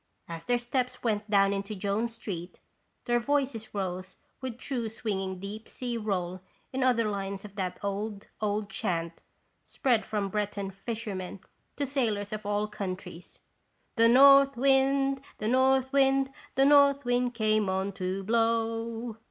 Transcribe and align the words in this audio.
As 0.27 0.45
their 0.45 0.57
steps 0.57 1.03
went 1.03 1.29
down 1.29 1.53
into 1.53 1.75
Jones 1.75 2.15
street 2.15 2.59
their 3.05 3.19
voices 3.19 3.71
rose 3.75 4.17
with 4.41 4.57
true 4.57 4.89
swinging 4.89 5.39
deep 5.39 5.69
sea 5.69 5.95
roll 5.95 6.41
in 6.73 6.81
other 6.81 7.07
lines 7.07 7.45
of 7.45 7.53
that 7.53 7.77
old, 7.83 8.25
old 8.41 8.67
chant 8.71 9.21
spread 9.63 10.03
from 10.03 10.29
Breton 10.29 10.71
fishermen 10.71 11.41
to 11.75 11.85
sailors 11.85 12.33
of 12.33 12.47
all 12.47 12.67
coun 12.67 12.95
tries:" 12.95 13.37
The 13.95 14.07
north 14.09 14.57
wind, 14.57 15.21
the 15.37 15.47
north 15.47 15.93
wind, 15.93 16.31
The 16.55 16.65
north 16.65 17.05
wind 17.05 17.35
came 17.35 17.69
on 17.69 17.91
to 17.91 18.23
blow." 18.23 19.17